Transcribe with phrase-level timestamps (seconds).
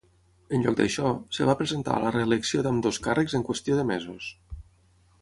[0.57, 4.37] En lloc d'això, es va presentar a la reelecció d'ambdós càrrecs en qüestió de mesos.